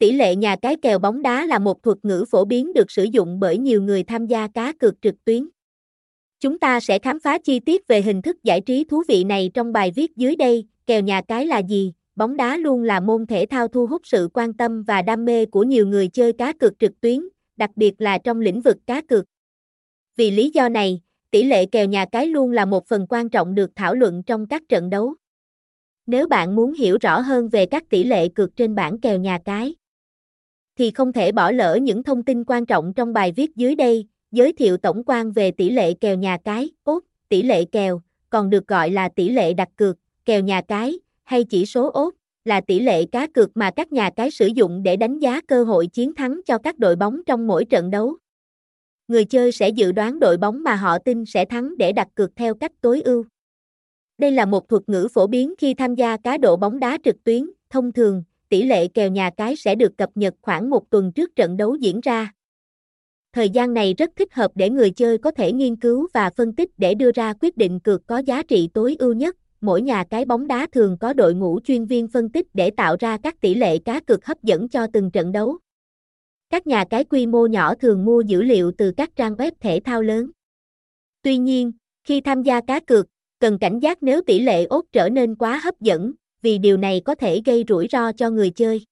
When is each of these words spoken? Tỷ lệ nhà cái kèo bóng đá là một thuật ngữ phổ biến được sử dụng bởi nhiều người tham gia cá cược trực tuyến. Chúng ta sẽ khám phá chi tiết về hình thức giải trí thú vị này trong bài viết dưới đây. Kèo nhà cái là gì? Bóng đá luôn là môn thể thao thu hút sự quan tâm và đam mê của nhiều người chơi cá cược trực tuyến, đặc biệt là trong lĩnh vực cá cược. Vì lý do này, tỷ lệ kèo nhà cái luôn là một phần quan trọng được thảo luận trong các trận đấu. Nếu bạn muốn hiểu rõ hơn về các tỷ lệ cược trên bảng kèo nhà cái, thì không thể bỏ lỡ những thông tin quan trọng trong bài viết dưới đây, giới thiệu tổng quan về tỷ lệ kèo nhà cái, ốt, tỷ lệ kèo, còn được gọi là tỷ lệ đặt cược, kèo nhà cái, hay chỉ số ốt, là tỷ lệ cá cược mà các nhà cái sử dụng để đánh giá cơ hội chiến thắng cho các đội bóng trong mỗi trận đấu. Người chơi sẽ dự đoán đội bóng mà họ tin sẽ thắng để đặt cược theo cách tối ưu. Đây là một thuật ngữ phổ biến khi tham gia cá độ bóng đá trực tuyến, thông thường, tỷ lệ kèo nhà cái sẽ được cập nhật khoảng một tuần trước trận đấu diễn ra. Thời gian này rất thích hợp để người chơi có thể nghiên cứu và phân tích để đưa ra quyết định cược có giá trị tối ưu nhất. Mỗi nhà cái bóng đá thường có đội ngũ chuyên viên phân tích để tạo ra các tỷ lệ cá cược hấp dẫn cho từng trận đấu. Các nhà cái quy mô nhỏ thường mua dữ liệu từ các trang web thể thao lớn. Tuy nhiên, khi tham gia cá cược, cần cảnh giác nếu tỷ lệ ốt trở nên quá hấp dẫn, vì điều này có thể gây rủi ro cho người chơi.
Tỷ 0.00 0.12
lệ 0.12 0.36
nhà 0.36 0.56
cái 0.56 0.76
kèo 0.76 0.98
bóng 0.98 1.22
đá 1.22 1.46
là 1.46 1.58
một 1.58 1.82
thuật 1.82 1.98
ngữ 2.02 2.24
phổ 2.30 2.44
biến 2.44 2.72
được 2.72 2.90
sử 2.90 3.04
dụng 3.04 3.40
bởi 3.40 3.58
nhiều 3.58 3.82
người 3.82 4.02
tham 4.02 4.26
gia 4.26 4.48
cá 4.48 4.72
cược 4.72 4.94
trực 5.02 5.14
tuyến. 5.24 5.48
Chúng 6.40 6.58
ta 6.58 6.80
sẽ 6.80 6.98
khám 6.98 7.20
phá 7.20 7.38
chi 7.38 7.60
tiết 7.60 7.88
về 7.88 8.02
hình 8.02 8.22
thức 8.22 8.36
giải 8.42 8.60
trí 8.60 8.84
thú 8.84 9.02
vị 9.08 9.24
này 9.24 9.50
trong 9.54 9.72
bài 9.72 9.92
viết 9.94 10.16
dưới 10.16 10.36
đây. 10.36 10.64
Kèo 10.86 11.00
nhà 11.00 11.20
cái 11.28 11.46
là 11.46 11.58
gì? 11.58 11.92
Bóng 12.16 12.36
đá 12.36 12.56
luôn 12.56 12.82
là 12.82 13.00
môn 13.00 13.26
thể 13.26 13.46
thao 13.50 13.68
thu 13.68 13.86
hút 13.86 14.02
sự 14.04 14.28
quan 14.34 14.54
tâm 14.54 14.82
và 14.82 15.02
đam 15.02 15.24
mê 15.24 15.46
của 15.46 15.62
nhiều 15.62 15.86
người 15.86 16.08
chơi 16.08 16.32
cá 16.32 16.52
cược 16.52 16.78
trực 16.78 17.00
tuyến, 17.00 17.20
đặc 17.56 17.70
biệt 17.76 18.00
là 18.00 18.18
trong 18.18 18.40
lĩnh 18.40 18.60
vực 18.60 18.76
cá 18.86 19.00
cược. 19.00 19.24
Vì 20.16 20.30
lý 20.30 20.50
do 20.50 20.68
này, 20.68 21.00
tỷ 21.30 21.42
lệ 21.42 21.66
kèo 21.66 21.86
nhà 21.86 22.04
cái 22.12 22.26
luôn 22.26 22.50
là 22.50 22.64
một 22.64 22.86
phần 22.86 23.06
quan 23.08 23.28
trọng 23.28 23.54
được 23.54 23.70
thảo 23.76 23.94
luận 23.94 24.22
trong 24.22 24.46
các 24.46 24.62
trận 24.68 24.90
đấu. 24.90 25.14
Nếu 26.06 26.28
bạn 26.28 26.56
muốn 26.56 26.72
hiểu 26.72 26.98
rõ 27.00 27.20
hơn 27.20 27.48
về 27.48 27.66
các 27.66 27.88
tỷ 27.88 28.04
lệ 28.04 28.28
cược 28.28 28.56
trên 28.56 28.74
bảng 28.74 29.00
kèo 29.00 29.18
nhà 29.18 29.38
cái, 29.44 29.74
thì 30.80 30.90
không 30.90 31.12
thể 31.12 31.32
bỏ 31.32 31.50
lỡ 31.50 31.78
những 31.82 32.02
thông 32.02 32.22
tin 32.22 32.44
quan 32.44 32.66
trọng 32.66 32.92
trong 32.94 33.12
bài 33.12 33.32
viết 33.36 33.56
dưới 33.56 33.74
đây, 33.74 34.06
giới 34.32 34.52
thiệu 34.52 34.76
tổng 34.76 35.02
quan 35.06 35.32
về 35.32 35.50
tỷ 35.50 35.70
lệ 35.70 35.94
kèo 35.94 36.16
nhà 36.16 36.38
cái, 36.44 36.70
ốt, 36.84 37.00
tỷ 37.28 37.42
lệ 37.42 37.64
kèo, 37.64 38.00
còn 38.30 38.50
được 38.50 38.66
gọi 38.66 38.90
là 38.90 39.08
tỷ 39.08 39.28
lệ 39.28 39.54
đặt 39.54 39.68
cược, 39.76 39.96
kèo 40.24 40.40
nhà 40.40 40.60
cái, 40.68 40.98
hay 41.24 41.44
chỉ 41.44 41.66
số 41.66 41.90
ốt, 41.90 42.14
là 42.44 42.60
tỷ 42.60 42.80
lệ 42.80 43.04
cá 43.04 43.26
cược 43.26 43.56
mà 43.56 43.70
các 43.70 43.92
nhà 43.92 44.10
cái 44.16 44.30
sử 44.30 44.46
dụng 44.46 44.82
để 44.82 44.96
đánh 44.96 45.18
giá 45.18 45.40
cơ 45.40 45.64
hội 45.64 45.86
chiến 45.86 46.14
thắng 46.14 46.40
cho 46.46 46.58
các 46.58 46.78
đội 46.78 46.96
bóng 46.96 47.20
trong 47.26 47.46
mỗi 47.46 47.64
trận 47.64 47.90
đấu. 47.90 48.16
Người 49.08 49.24
chơi 49.24 49.52
sẽ 49.52 49.68
dự 49.68 49.92
đoán 49.92 50.20
đội 50.20 50.36
bóng 50.36 50.62
mà 50.62 50.76
họ 50.76 50.98
tin 50.98 51.24
sẽ 51.26 51.44
thắng 51.44 51.78
để 51.78 51.92
đặt 51.92 52.08
cược 52.14 52.36
theo 52.36 52.54
cách 52.54 52.72
tối 52.80 53.02
ưu. 53.02 53.24
Đây 54.18 54.30
là 54.30 54.46
một 54.46 54.68
thuật 54.68 54.82
ngữ 54.86 55.08
phổ 55.14 55.26
biến 55.26 55.54
khi 55.58 55.74
tham 55.74 55.94
gia 55.94 56.16
cá 56.16 56.36
độ 56.38 56.56
bóng 56.56 56.80
đá 56.80 56.98
trực 57.04 57.24
tuyến, 57.24 57.50
thông 57.70 57.92
thường, 57.92 58.22
tỷ 58.50 58.62
lệ 58.62 58.88
kèo 58.88 59.10
nhà 59.10 59.30
cái 59.36 59.56
sẽ 59.56 59.74
được 59.74 59.98
cập 59.98 60.10
nhật 60.14 60.34
khoảng 60.42 60.70
một 60.70 60.90
tuần 60.90 61.12
trước 61.12 61.36
trận 61.36 61.56
đấu 61.56 61.74
diễn 61.74 62.00
ra. 62.00 62.32
Thời 63.32 63.50
gian 63.50 63.74
này 63.74 63.94
rất 63.98 64.10
thích 64.16 64.34
hợp 64.34 64.50
để 64.54 64.70
người 64.70 64.90
chơi 64.90 65.18
có 65.18 65.30
thể 65.30 65.52
nghiên 65.52 65.76
cứu 65.76 66.08
và 66.14 66.30
phân 66.30 66.54
tích 66.54 66.70
để 66.78 66.94
đưa 66.94 67.12
ra 67.12 67.34
quyết 67.40 67.56
định 67.56 67.80
cược 67.80 68.06
có 68.06 68.18
giá 68.18 68.42
trị 68.42 68.68
tối 68.74 68.96
ưu 68.98 69.12
nhất. 69.12 69.36
Mỗi 69.60 69.82
nhà 69.82 70.04
cái 70.10 70.24
bóng 70.24 70.46
đá 70.46 70.66
thường 70.72 70.96
có 71.00 71.12
đội 71.12 71.34
ngũ 71.34 71.60
chuyên 71.64 71.84
viên 71.84 72.08
phân 72.08 72.28
tích 72.28 72.46
để 72.54 72.70
tạo 72.70 72.96
ra 73.00 73.18
các 73.22 73.40
tỷ 73.40 73.54
lệ 73.54 73.78
cá 73.78 74.00
cược 74.00 74.24
hấp 74.24 74.42
dẫn 74.42 74.68
cho 74.68 74.86
từng 74.92 75.10
trận 75.10 75.32
đấu. 75.32 75.58
Các 76.50 76.66
nhà 76.66 76.84
cái 76.90 77.04
quy 77.04 77.26
mô 77.26 77.46
nhỏ 77.46 77.74
thường 77.74 78.04
mua 78.04 78.20
dữ 78.20 78.42
liệu 78.42 78.72
từ 78.78 78.92
các 78.96 79.16
trang 79.16 79.34
web 79.34 79.52
thể 79.60 79.80
thao 79.84 80.02
lớn. 80.02 80.30
Tuy 81.22 81.36
nhiên, 81.36 81.72
khi 82.04 82.20
tham 82.20 82.42
gia 82.42 82.60
cá 82.60 82.80
cược, 82.80 83.06
cần 83.38 83.58
cảnh 83.58 83.78
giác 83.78 84.02
nếu 84.02 84.20
tỷ 84.22 84.40
lệ 84.40 84.64
ốt 84.64 84.84
trở 84.92 85.08
nên 85.08 85.34
quá 85.34 85.60
hấp 85.64 85.80
dẫn, 85.80 86.12
vì 86.42 86.58
điều 86.58 86.76
này 86.76 87.00
có 87.04 87.14
thể 87.14 87.40
gây 87.44 87.64
rủi 87.68 87.88
ro 87.92 88.12
cho 88.12 88.30
người 88.30 88.50
chơi. 88.50 88.84